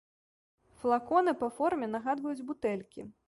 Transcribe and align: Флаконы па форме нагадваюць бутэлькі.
Флаконы 0.83 1.35
па 1.43 1.51
форме 1.59 1.91
нагадваюць 1.93 2.45
бутэлькі. 2.51 3.01